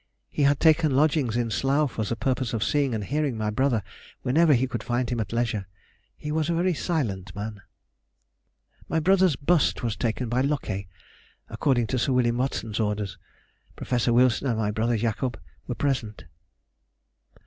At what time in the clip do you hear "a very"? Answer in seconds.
6.49-6.73